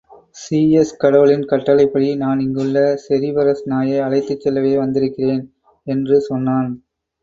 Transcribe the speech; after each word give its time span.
Zeus 0.35 0.93
கடவுளின் 0.97 1.45
கட்டளைப்படி 1.45 2.09
நான் 2.15 2.39
இங்குள்ள 2.39 2.75
செரிபரஸ் 3.05 3.63
நாயை 3.67 3.99
அழைத்துச் 3.99 4.43
செல்லவே 4.43 4.75
வந்திருக்கிறேன்! 4.77 5.45
என்று 5.87 6.17
சொன்னான். 6.29 6.71